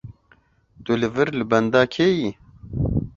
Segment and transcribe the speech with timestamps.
[0.83, 2.29] Tu li vir li benda kê yî?